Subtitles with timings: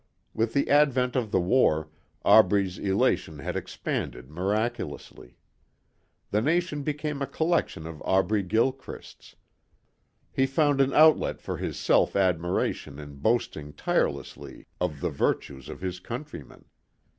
[0.33, 1.89] With the advent of the war
[2.25, 5.37] Aubrey's elation had expanded miraculously.
[6.31, 9.35] The nation became a collection of Aubrey Gilchrists.
[10.31, 15.81] He found an outlet for his self admiration in boasting tirelessly of the virtues of
[15.81, 16.65] his countrymen.